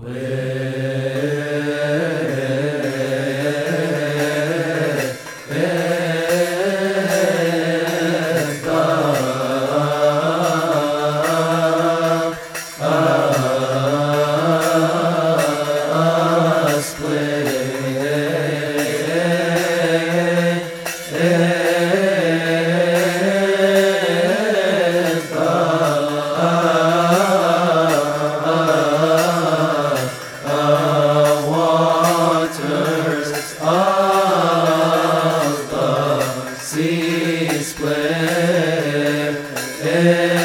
[0.00, 0.27] Where
[39.80, 40.37] えー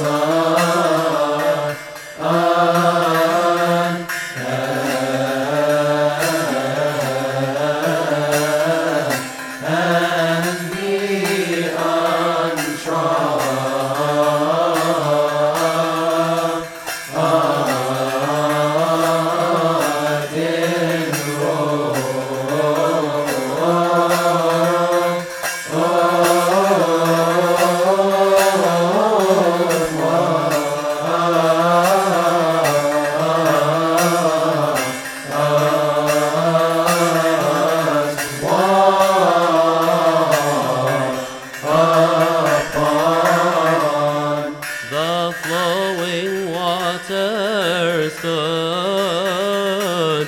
[0.00, 0.39] The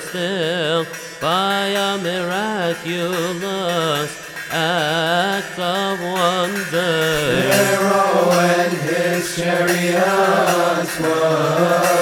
[0.09, 0.87] still
[1.21, 3.43] by a miraculous
[4.51, 7.51] act of wonder.
[7.51, 11.93] Pharaoh and his chariots were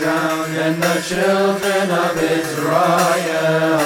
[0.00, 3.80] down, and the children of Israel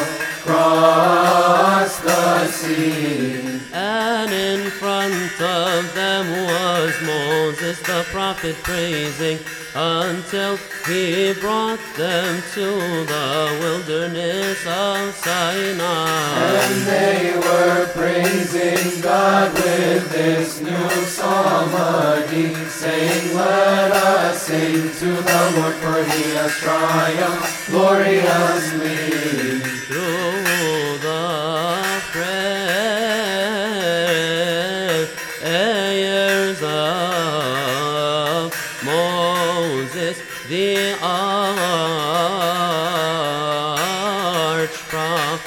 [0.45, 3.61] crossed the sea.
[3.73, 9.39] And in front of them was Moses the prophet praising
[9.75, 12.67] until he brought them to
[13.07, 16.11] the wilderness of Sinai.
[16.59, 25.53] And they were praising God with this new psalmody, saying, Let us sing to the
[25.57, 29.61] Lord, for he has triumphed gloriously.
[29.87, 32.50] through the prayers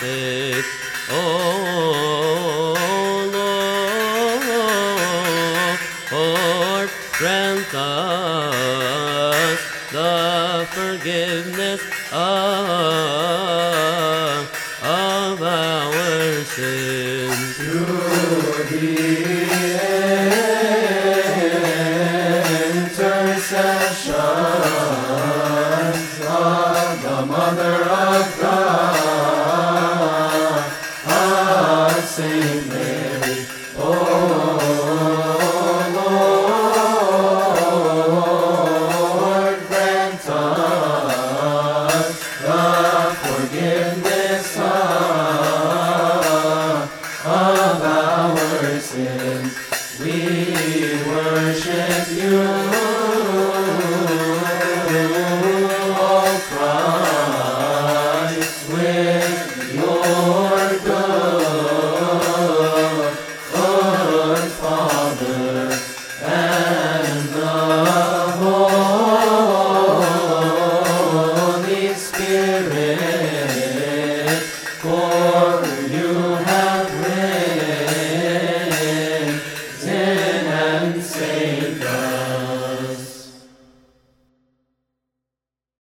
[0.03, 0.65] prophet.
[1.09, 2.73] Oh
[6.11, 9.59] Lord, grant us
[9.91, 11.81] the forgiveness
[12.11, 12.23] of,
[14.83, 17.59] of our sins.